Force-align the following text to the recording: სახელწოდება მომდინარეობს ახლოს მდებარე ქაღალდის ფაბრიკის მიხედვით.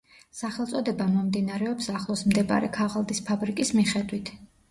სახელწოდება 0.35 1.05
მომდინარეობს 1.15 1.91
ახლოს 1.99 2.25
მდებარე 2.31 2.71
ქაღალდის 2.79 3.23
ფაბრიკის 3.29 3.73
მიხედვით. 3.81 4.35